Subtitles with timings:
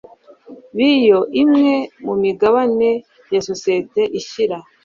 [0.75, 1.73] b iyo imwe
[2.05, 2.89] mu migabane
[3.33, 4.57] ya sosiyete ishyira